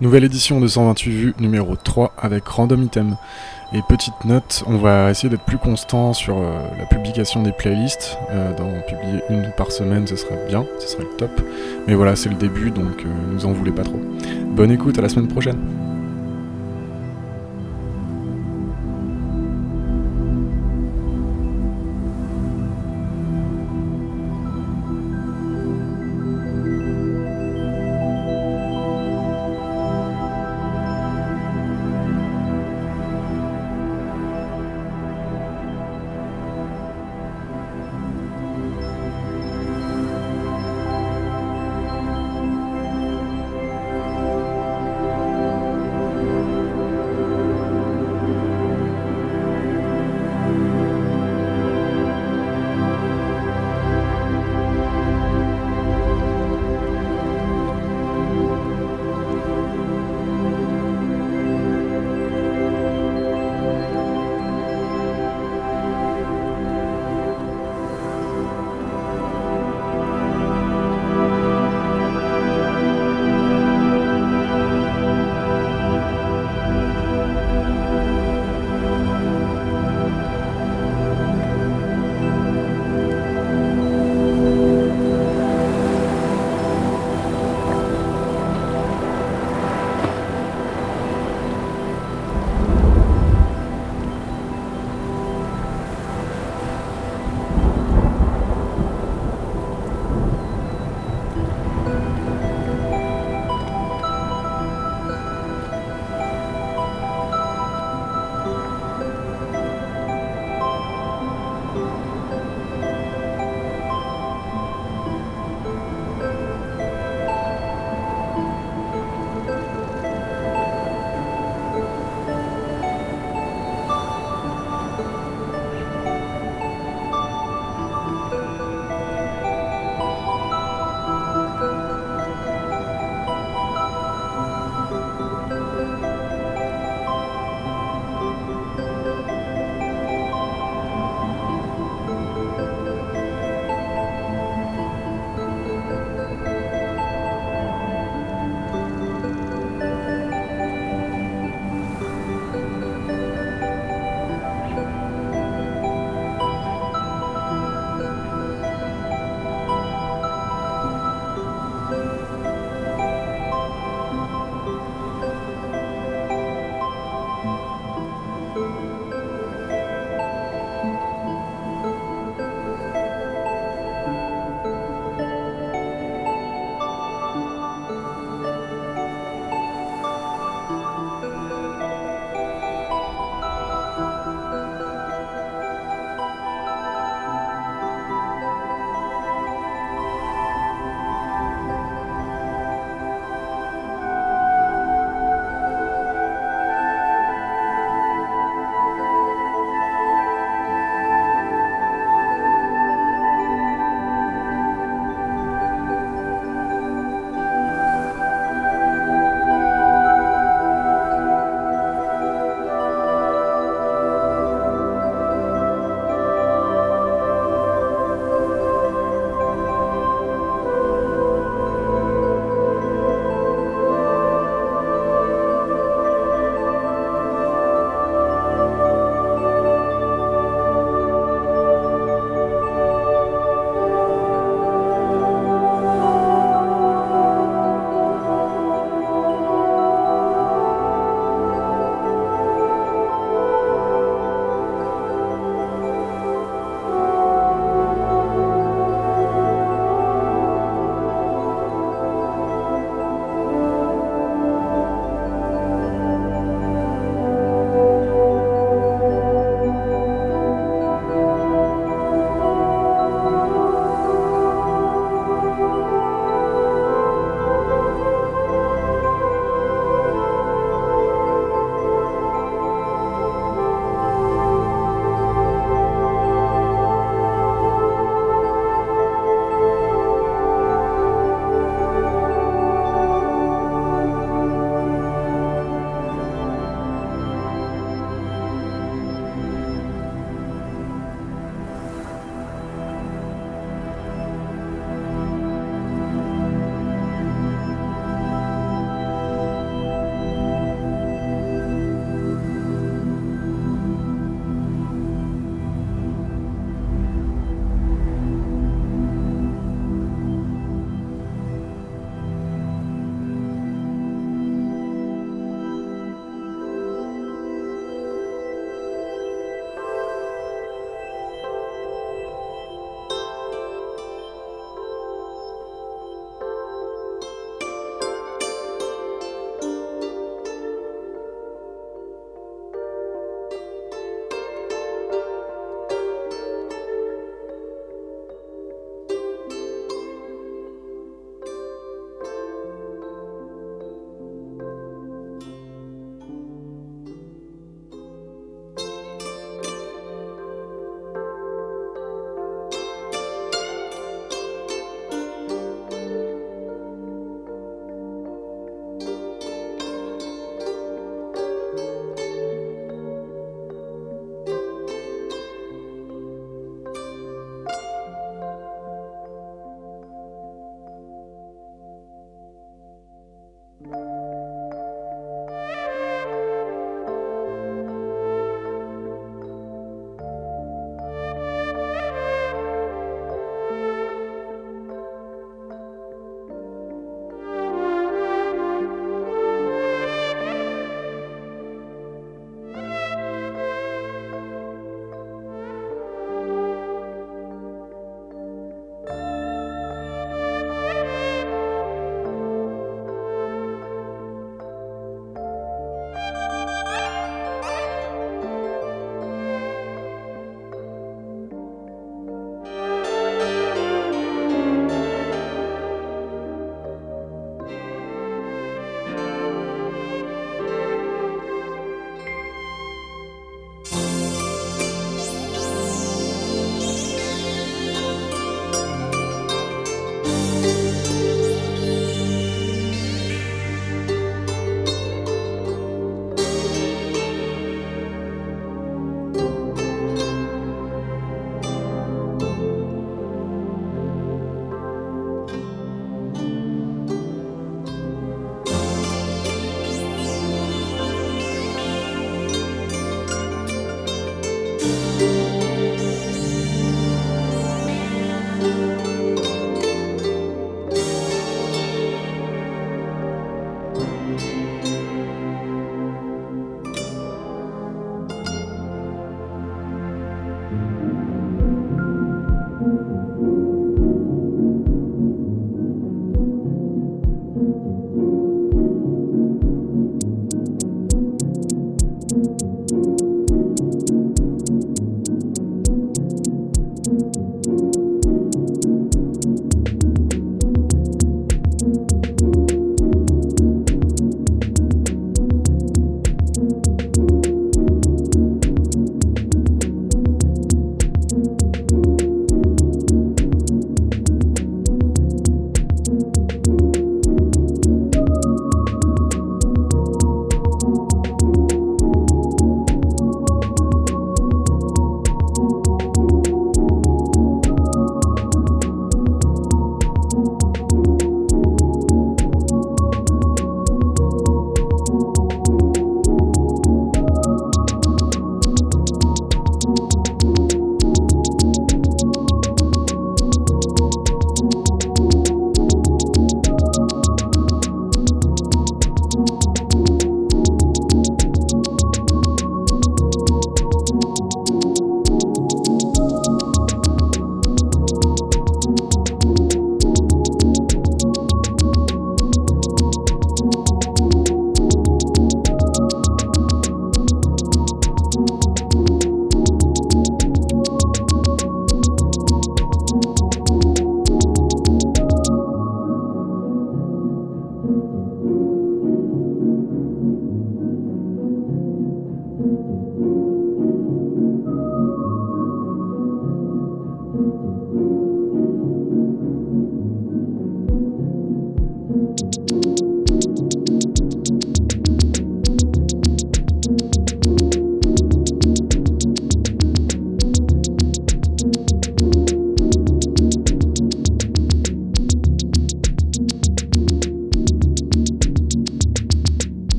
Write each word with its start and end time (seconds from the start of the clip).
Nouvelle 0.00 0.24
édition 0.24 0.60
de 0.60 0.66
128 0.66 1.10
vues 1.10 1.34
numéro 1.40 1.76
3 1.76 2.14
avec 2.16 2.48
Random 2.48 2.82
Item. 2.82 3.16
Et 3.74 3.82
petite 3.86 4.24
note, 4.24 4.64
on 4.66 4.78
va 4.78 5.10
essayer 5.10 5.28
d'être 5.28 5.44
plus 5.44 5.58
constant 5.58 6.14
sur 6.14 6.38
euh, 6.38 6.58
la 6.78 6.86
publication 6.86 7.42
des 7.42 7.52
playlists. 7.52 8.16
Euh, 8.30 8.56
d'en 8.56 8.80
publier 8.80 9.20
une 9.28 9.52
par 9.58 9.70
semaine, 9.70 10.06
ce 10.06 10.16
serait 10.16 10.42
bien, 10.48 10.64
ce 10.78 10.88
serait 10.88 11.02
le 11.02 11.16
top. 11.18 11.42
Mais 11.86 11.94
voilà, 11.94 12.16
c'est 12.16 12.30
le 12.30 12.34
début, 12.36 12.70
donc 12.70 13.04
euh, 13.04 13.08
nous 13.30 13.44
en 13.44 13.52
voulez 13.52 13.72
pas 13.72 13.82
trop. 13.82 14.00
Bonne 14.46 14.70
écoute, 14.70 14.98
à 14.98 15.02
la 15.02 15.10
semaine 15.10 15.28
prochaine. 15.28 15.58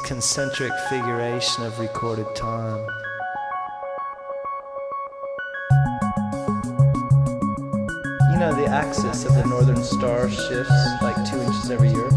Concentric 0.00 0.72
figuration 0.88 1.64
of 1.64 1.78
recorded 1.80 2.26
time. 2.36 2.86
You 8.30 8.38
know, 8.38 8.52
the 8.54 8.66
axis 8.68 9.24
of 9.24 9.34
the 9.34 9.44
northern 9.46 9.82
star 9.82 10.30
shifts 10.30 10.72
like 11.02 11.16
two 11.28 11.40
inches 11.40 11.70
every 11.70 11.90
year. 11.90 12.08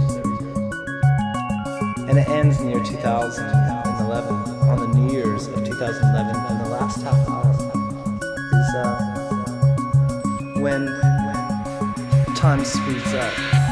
And 2.08 2.20
it 2.20 2.28
ends 2.30 2.60
the 2.60 2.70
year 2.70 2.84
2011, 2.84 4.36
on 4.70 4.80
the 4.80 4.88
New 5.00 5.12
Year's 5.12 5.48
of 5.48 5.66
2011, 5.66 6.36
and 6.36 6.66
the 6.66 6.70
last 6.70 7.02
half 7.02 7.28
hour 7.28 7.50
is 8.54 8.76
uh, 8.76 9.00
when 10.62 10.88
time 12.36 12.64
speeds 12.64 13.14
up. 13.14 13.69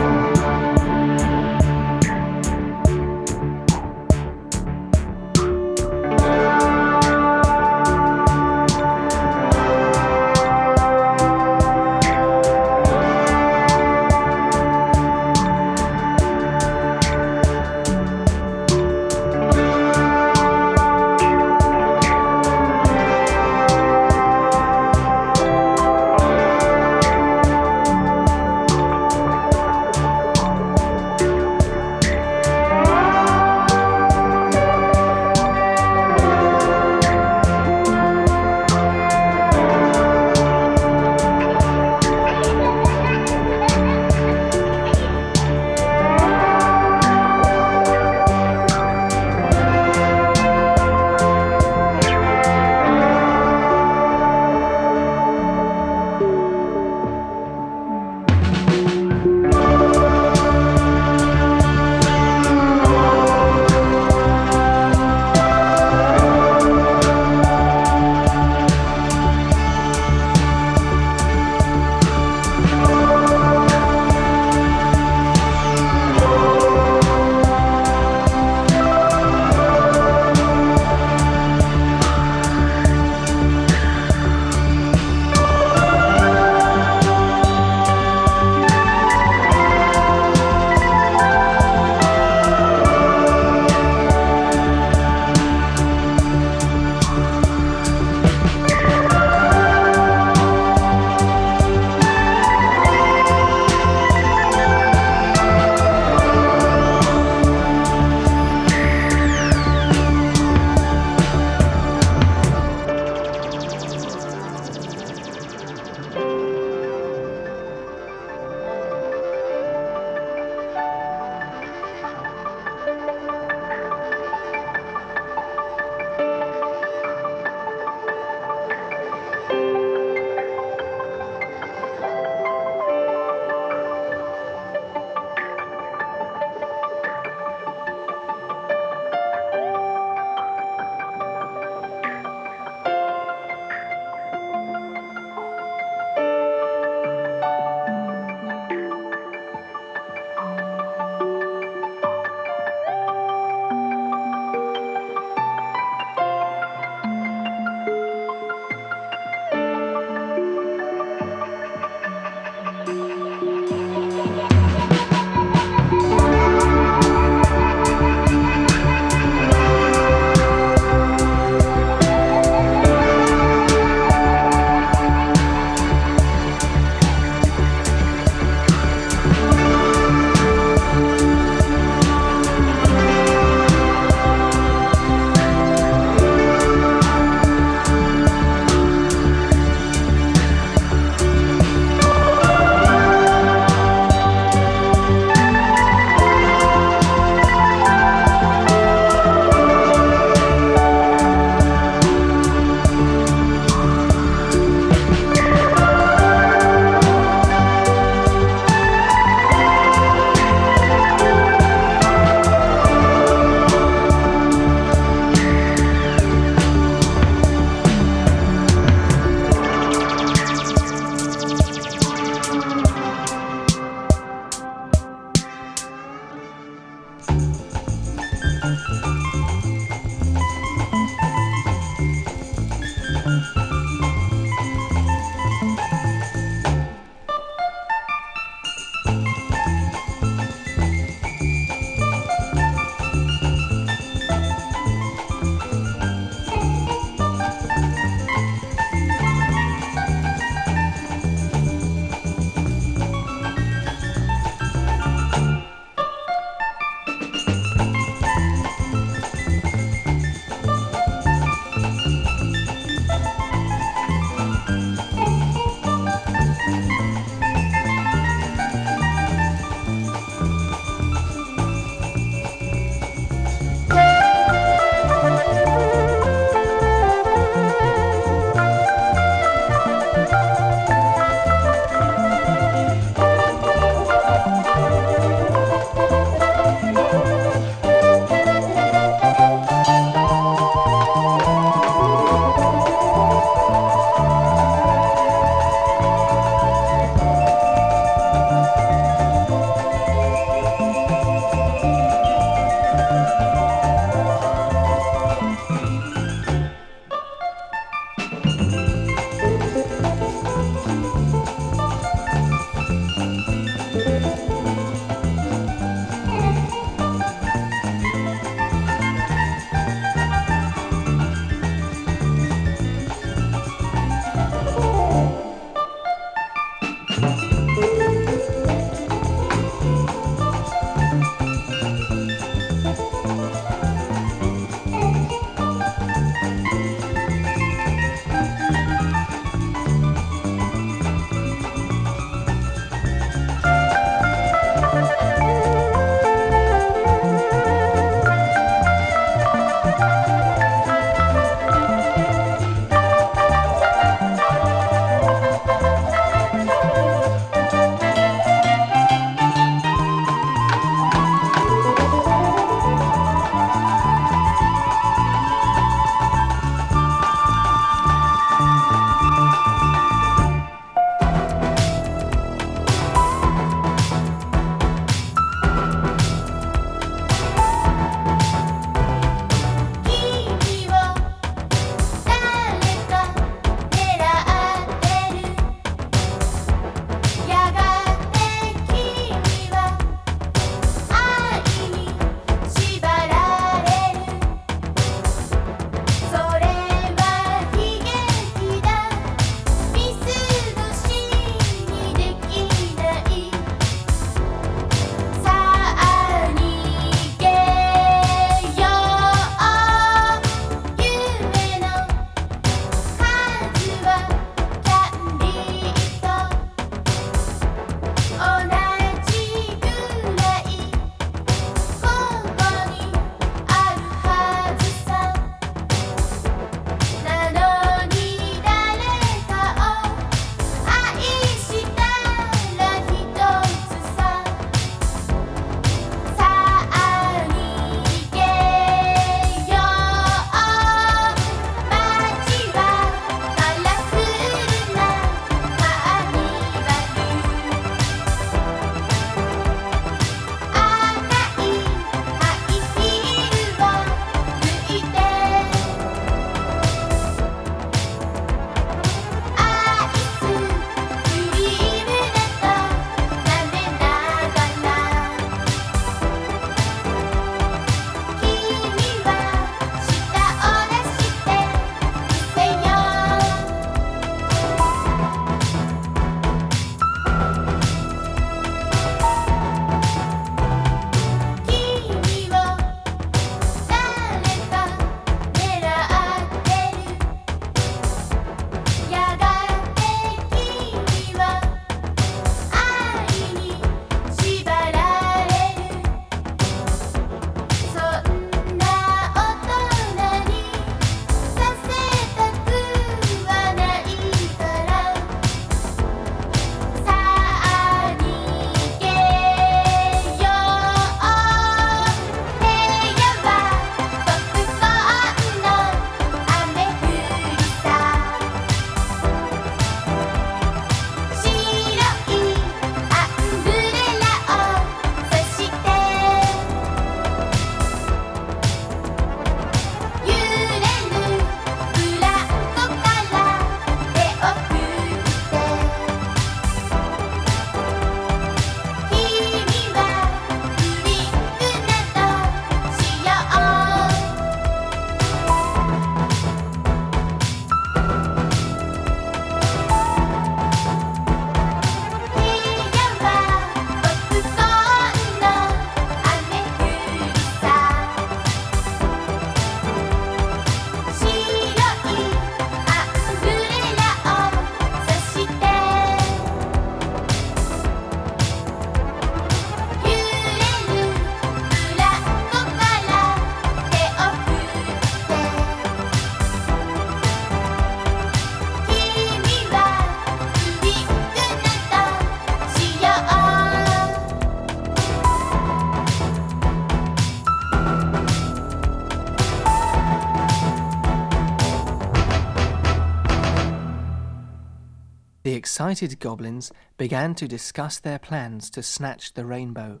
Excited 595.94 596.18
goblins 596.18 596.72
began 596.96 597.36
to 597.36 597.46
discuss 597.46 598.00
their 598.00 598.18
plans 598.18 598.68
to 598.68 598.82
snatch 598.82 599.34
the 599.34 599.44
rainbow. 599.44 600.00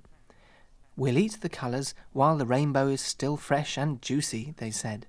We'll 0.96 1.18
eat 1.18 1.38
the 1.40 1.48
colours 1.48 1.94
while 2.12 2.36
the 2.36 2.46
rainbow 2.46 2.88
is 2.88 3.00
still 3.00 3.36
fresh 3.36 3.78
and 3.78 4.02
juicy, 4.02 4.54
they 4.56 4.72
said. 4.72 5.06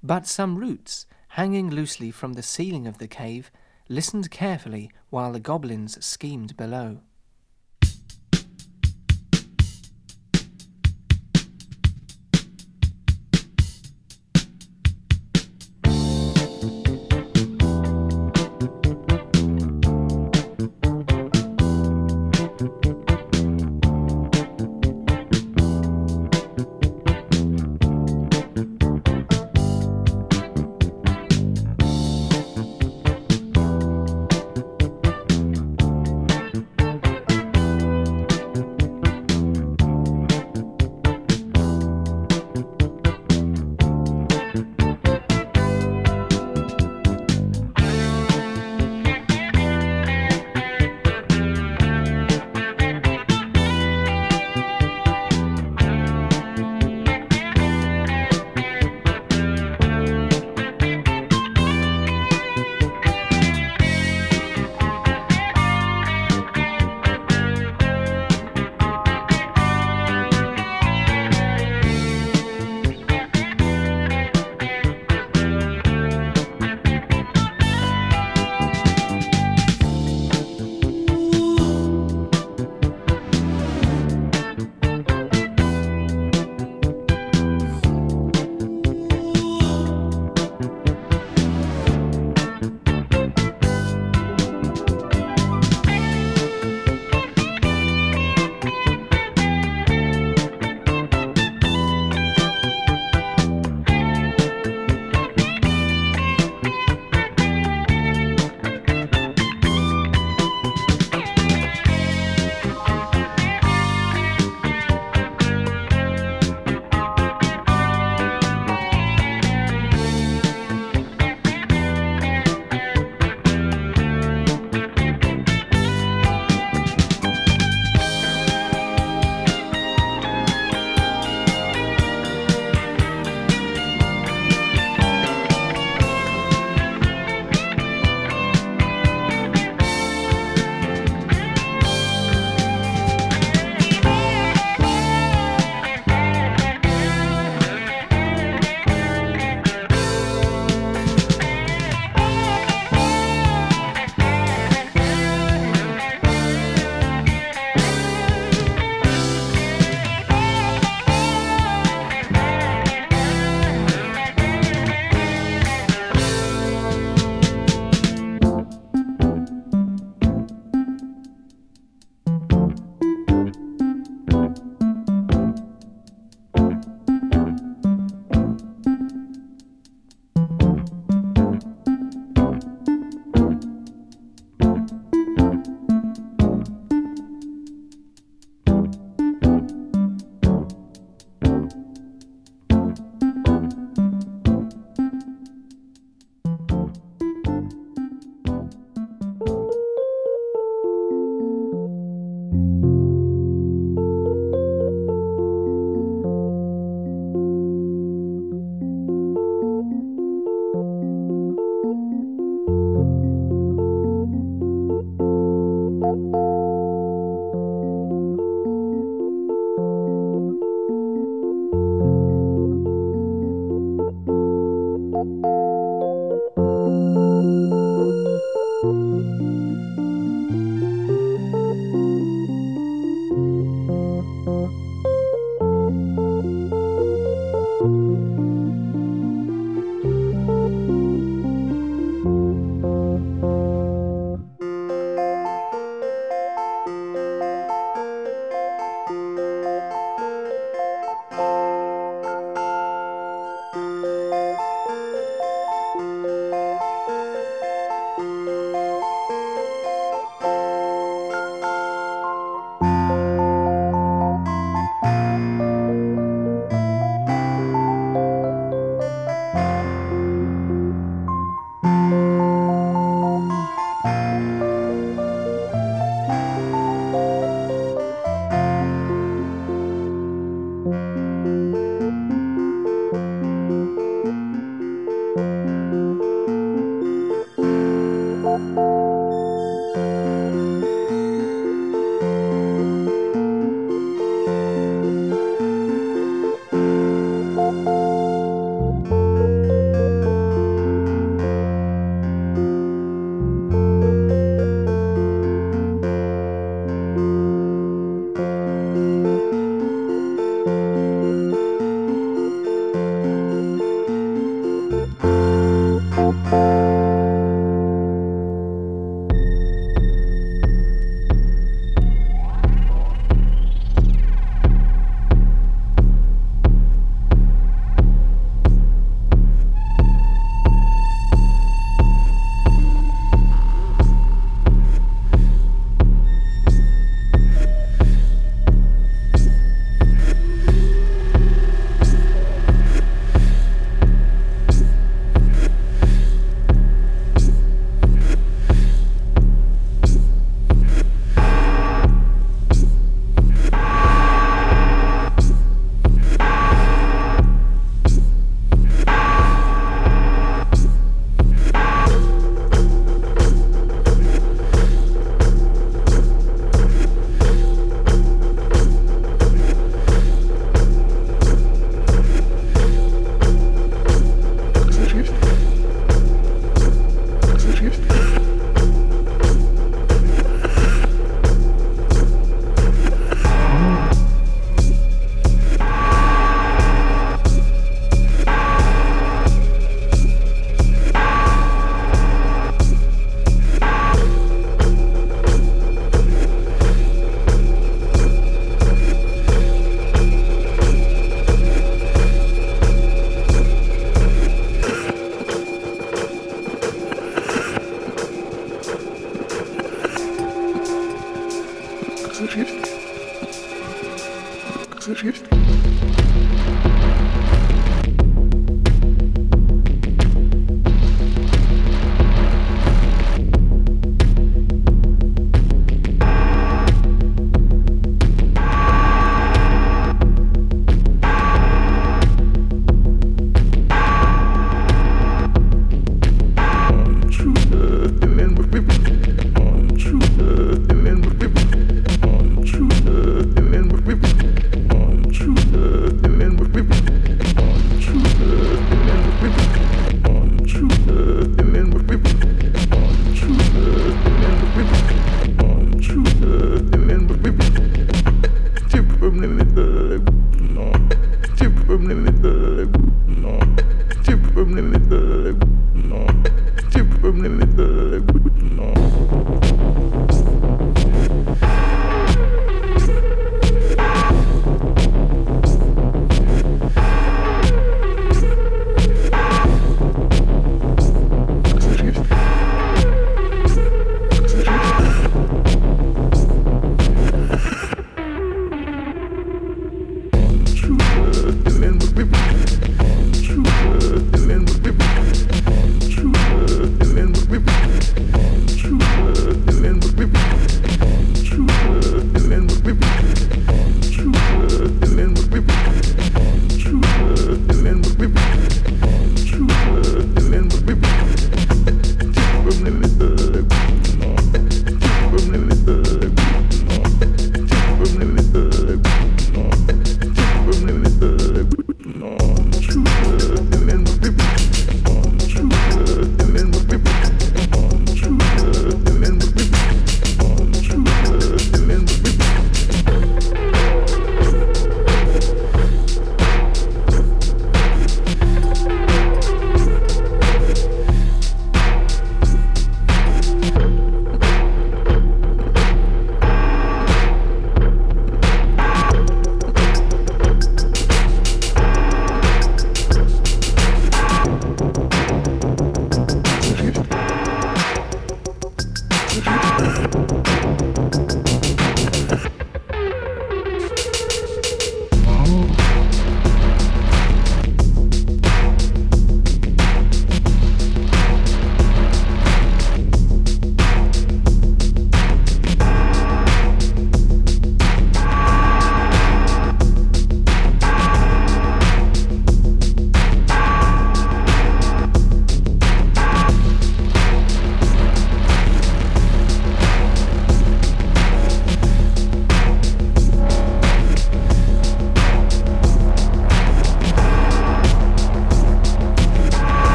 But 0.00 0.28
some 0.28 0.54
roots, 0.58 1.06
hanging 1.30 1.70
loosely 1.70 2.12
from 2.12 2.34
the 2.34 2.42
ceiling 2.42 2.86
of 2.86 2.98
the 2.98 3.08
cave, 3.08 3.50
listened 3.88 4.30
carefully 4.30 4.92
while 5.08 5.32
the 5.32 5.40
goblins 5.40 6.04
schemed 6.04 6.56
below. 6.56 7.00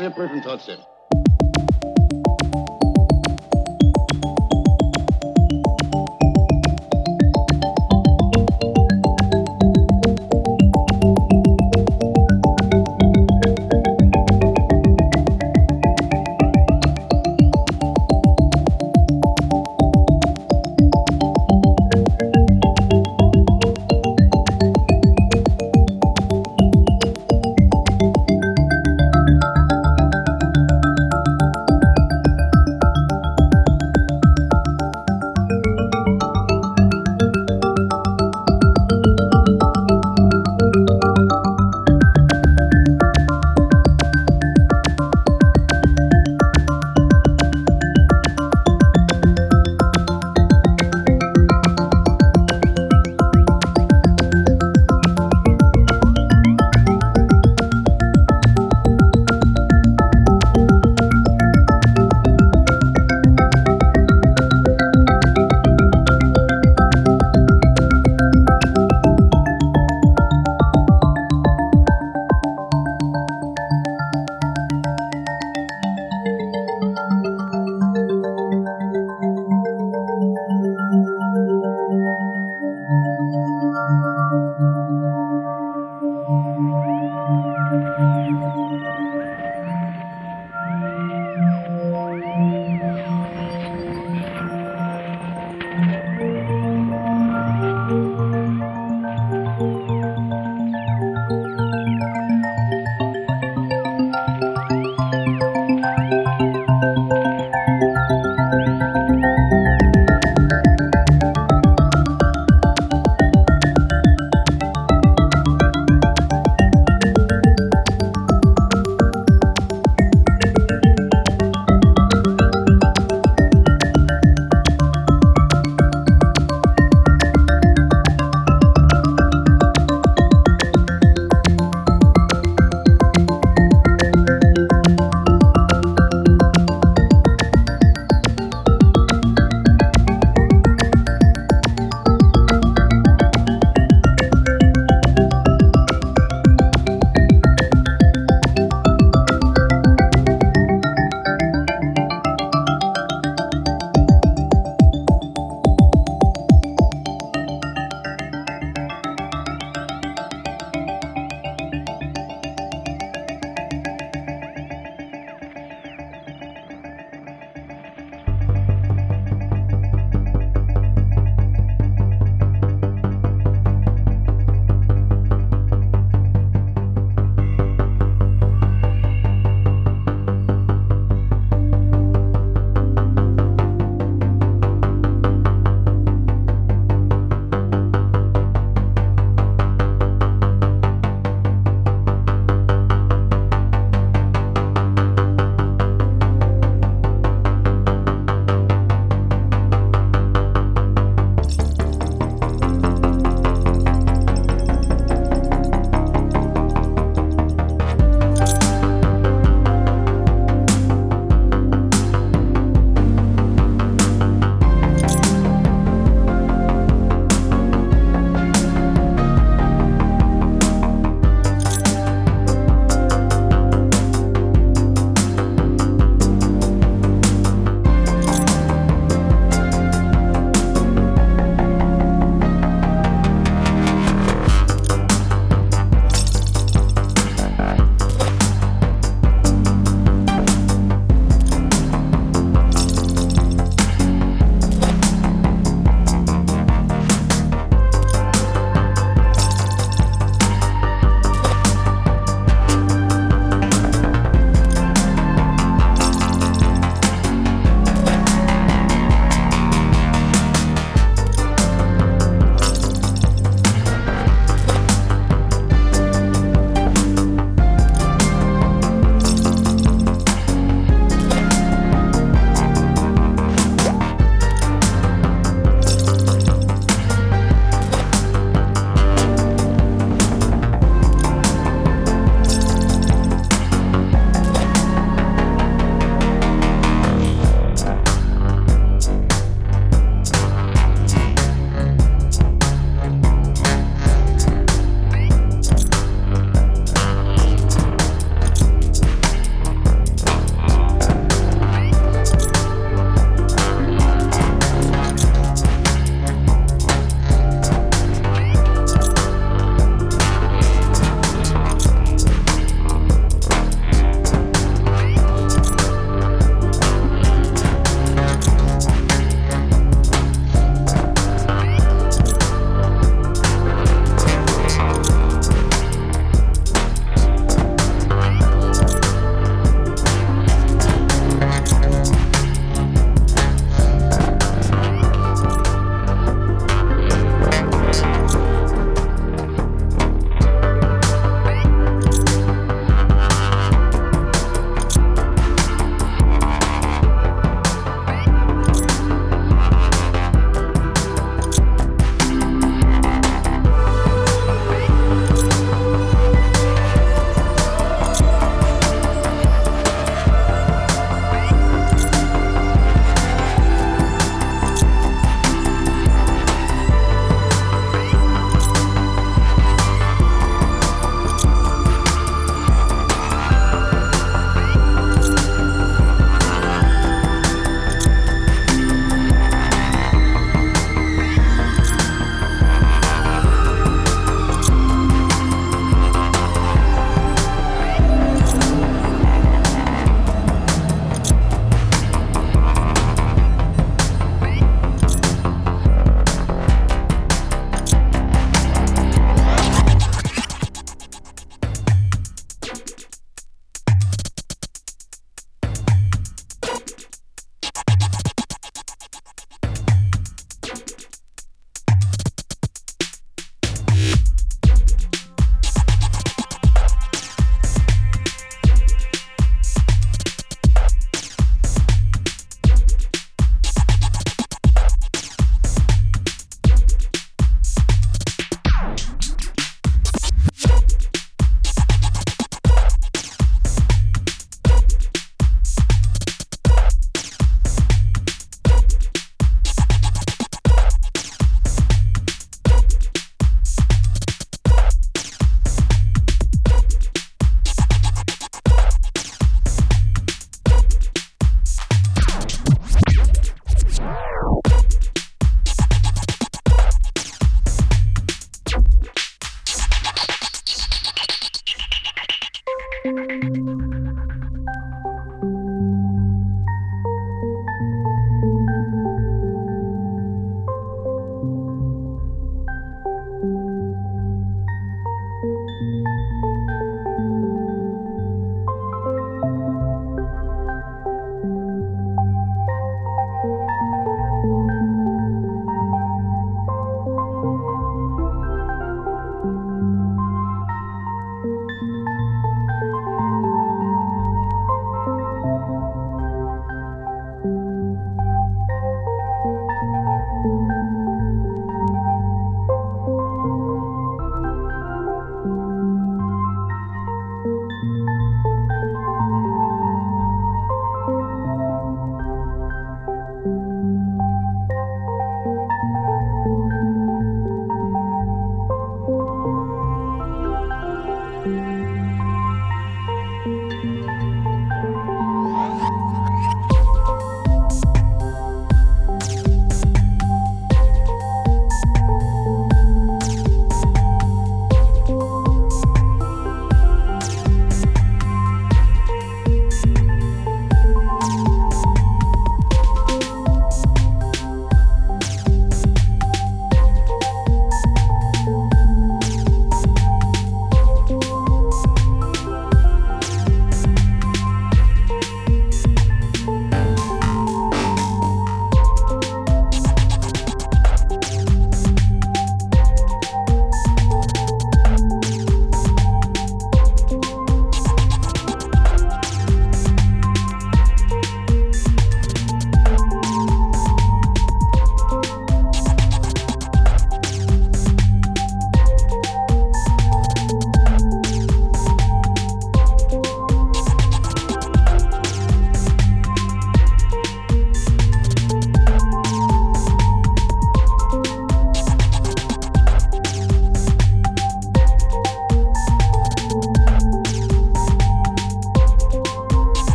Wir 0.00 0.08
prüfen 0.08 0.40
trotzdem. 0.42 0.78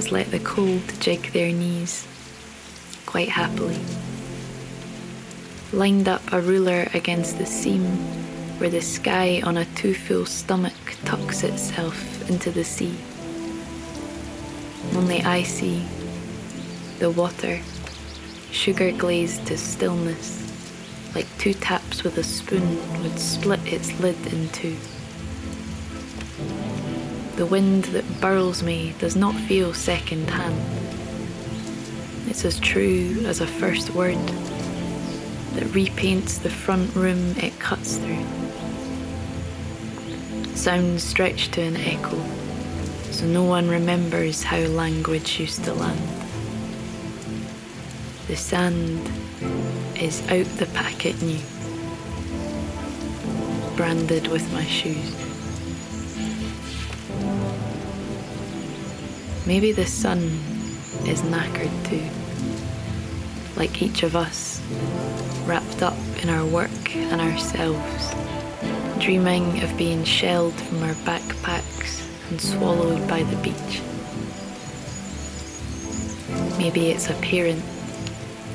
Has 0.00 0.10
let 0.10 0.30
the 0.30 0.38
cold 0.38 0.80
jig 0.98 1.30
their 1.32 1.52
knees 1.52 2.08
quite 3.04 3.28
happily. 3.28 3.78
Lined 5.74 6.08
up 6.08 6.22
a 6.32 6.40
ruler 6.40 6.88
against 6.94 7.36
the 7.36 7.44
seam 7.44 7.84
where 8.58 8.70
the 8.70 8.80
sky 8.80 9.42
on 9.44 9.58
a 9.58 9.66
too 9.76 9.92
full 9.92 10.24
stomach 10.24 10.96
tucks 11.04 11.42
itself 11.42 12.30
into 12.30 12.50
the 12.50 12.64
sea. 12.64 12.96
Only 14.96 15.20
I 15.20 15.42
see 15.42 15.84
the 16.98 17.10
water, 17.10 17.60
sugar 18.50 18.92
glazed 18.92 19.46
to 19.48 19.58
stillness, 19.58 20.50
like 21.14 21.26
two 21.36 21.52
taps 21.52 22.04
with 22.04 22.16
a 22.16 22.24
spoon 22.24 23.02
would 23.02 23.18
split 23.18 23.60
its 23.70 24.00
lid 24.00 24.16
in 24.32 24.48
two. 24.48 24.78
The 27.40 27.46
wind 27.46 27.84
that 27.84 28.20
burls 28.20 28.62
me 28.62 28.94
does 28.98 29.16
not 29.16 29.34
feel 29.34 29.72
second 29.72 30.28
hand. 30.28 30.60
It's 32.28 32.44
as 32.44 32.60
true 32.60 33.22
as 33.24 33.40
a 33.40 33.46
first 33.46 33.94
word 33.94 34.18
that 35.54 35.64
repaints 35.72 36.38
the 36.42 36.50
front 36.50 36.94
room 36.94 37.34
it 37.38 37.58
cuts 37.58 37.96
through. 37.96 38.26
Sounds 40.54 41.02
stretch 41.02 41.50
to 41.52 41.62
an 41.62 41.78
echo, 41.78 42.22
so 43.10 43.24
no 43.24 43.44
one 43.44 43.70
remembers 43.70 44.42
how 44.42 44.58
language 44.58 45.40
used 45.40 45.64
to 45.64 45.72
land. 45.72 46.26
The 48.28 48.36
sand 48.36 49.10
is 49.98 50.20
out 50.28 50.44
the 50.58 50.68
packet 50.74 51.22
new, 51.22 51.40
branded 53.76 54.26
with 54.28 54.52
my 54.52 54.66
shoes. 54.66 55.29
Maybe 59.50 59.72
the 59.72 59.84
sun 59.84 60.18
is 61.08 61.22
knackered 61.22 61.74
too, 61.88 62.08
like 63.56 63.82
each 63.82 64.04
of 64.04 64.14
us, 64.14 64.62
wrapped 65.44 65.82
up 65.82 65.98
in 66.22 66.28
our 66.28 66.46
work 66.46 66.94
and 66.94 67.20
ourselves, 67.20 68.14
dreaming 69.00 69.60
of 69.64 69.76
being 69.76 70.04
shelled 70.04 70.54
from 70.54 70.84
our 70.84 70.94
backpacks 71.02 72.08
and 72.30 72.40
swallowed 72.40 73.08
by 73.08 73.24
the 73.24 73.34
beach. 73.38 73.82
Maybe 76.56 76.92
it's 76.92 77.10
a 77.10 77.14
parent 77.14 77.64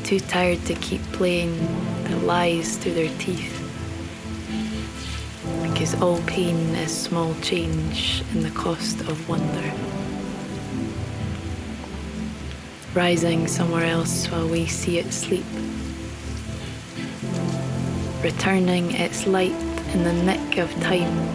too 0.05 0.21
tired 0.21 0.63
to 0.67 0.75
keep 0.75 1.01
playing 1.11 1.57
that 2.05 2.23
lies 2.23 2.77
through 2.77 2.93
their 2.93 3.13
teeth. 3.19 3.51
Because 5.61 6.01
all 6.01 6.21
pain 6.21 6.55
is 6.75 6.97
small 6.97 7.35
change 7.41 8.23
in 8.33 8.43
the 8.43 8.51
cost 8.51 9.01
of 9.01 9.27
wonder. 9.27 9.73
Rising 12.95 13.47
somewhere 13.47 13.85
else 13.85 14.25
while 14.31 14.47
we 14.47 14.65
see 14.65 14.97
it 14.97 15.11
sleep. 15.11 15.45
Returning 18.23 18.91
its 18.91 19.27
light 19.27 19.51
in 19.93 20.03
the 20.03 20.13
nick 20.13 20.57
of 20.57 20.71
time 20.81 21.29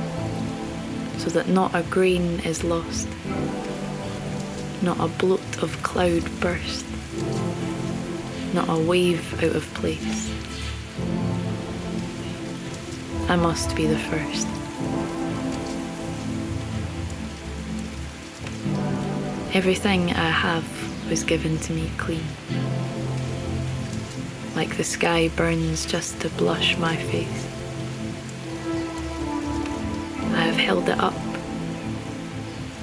so 1.19 1.31
that 1.31 1.49
not 1.49 1.75
a 1.75 1.83
grain 1.85 2.41
is 2.41 2.65
lost, 2.65 3.09
not 4.83 4.99
a 4.99 5.07
bloat 5.07 5.63
of 5.63 5.81
cloud 5.83 6.25
burst 6.41 6.87
not 8.53 8.69
a 8.69 8.77
wave 8.77 9.43
out 9.45 9.55
of 9.55 9.75
place. 9.75 10.31
I 13.29 13.37
must 13.37 13.77
be 13.77 13.87
the 13.87 13.99
first. 13.99 14.47
Everything 19.55 20.11
I 20.11 20.31
have 20.31 20.90
was 21.11 21.25
given 21.25 21.59
to 21.59 21.73
me 21.75 21.91
clean. 21.99 22.25
Like 24.57 24.79
the 24.79 24.85
sky 24.85 25.29
burns 25.37 25.85
just 25.85 26.21
to 26.21 26.31
blush 26.31 26.79
my 26.79 26.97
face. 26.97 27.47
I 30.33 30.45
have 30.45 30.57
held 30.57 30.89
it 30.89 30.99
up, 30.99 31.15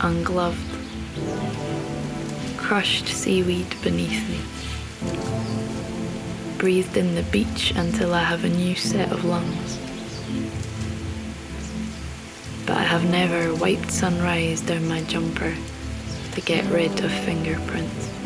ungloved, 0.01 0.57
crushed 2.57 3.07
seaweed 3.07 3.73
beneath 3.81 4.29
me 4.29 4.57
breathed 6.57 6.97
in 6.97 7.13
the 7.13 7.23
beach 7.23 7.71
until 7.75 8.13
I 8.13 8.23
have 8.23 8.43
a 8.43 8.49
new 8.49 8.75
set 8.75 9.11
of 9.11 9.23
lungs. 9.23 9.77
But 12.65 12.77
I 12.77 12.83
have 12.83 13.09
never 13.09 13.53
wiped 13.53 13.91
sunrise 13.91 14.61
down 14.61 14.87
my 14.87 15.03
jumper 15.03 15.53
to 16.33 16.41
get 16.41 16.65
rid 16.65 16.99
of 17.03 17.11
fingerprints. 17.11 18.16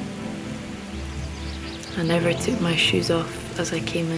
I 1.97 2.03
never 2.03 2.33
took 2.33 2.59
my 2.61 2.75
shoes 2.75 3.11
off 3.11 3.59
as 3.59 3.73
I 3.73 3.79
came 3.81 4.09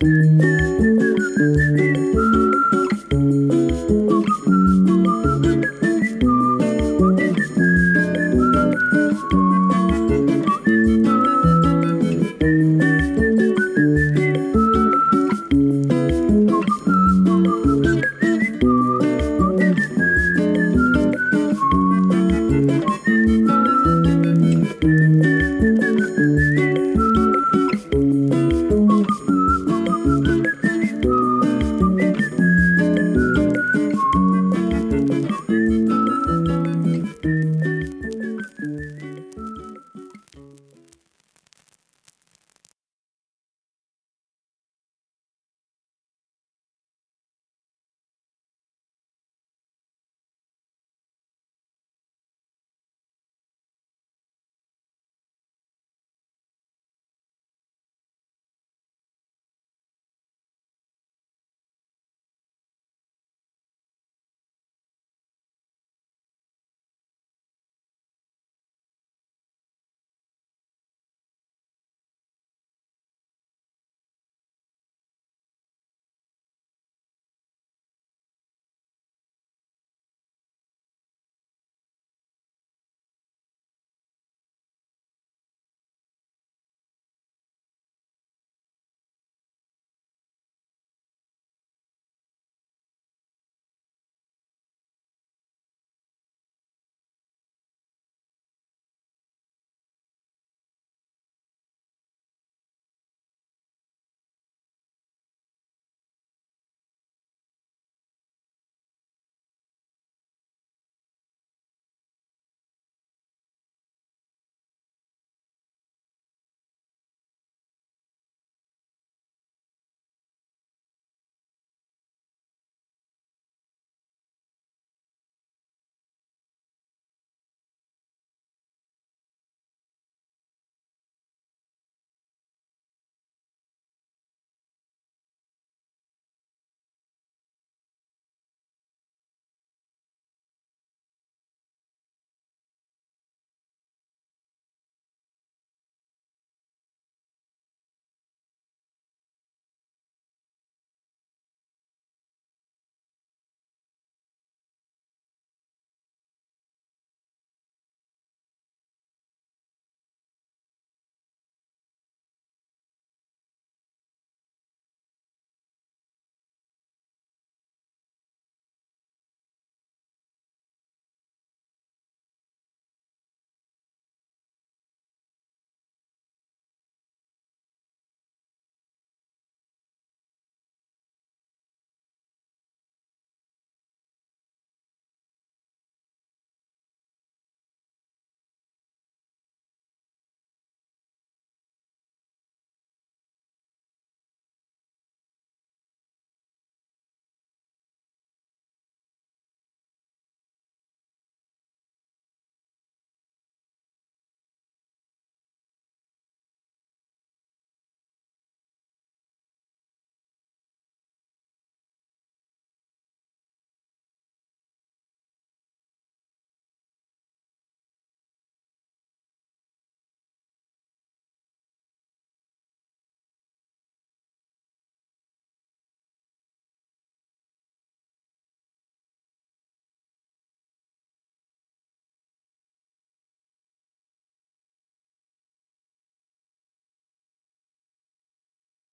in. 0.00 0.53